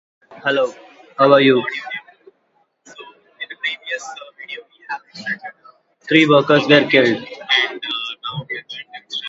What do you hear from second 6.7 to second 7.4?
killed.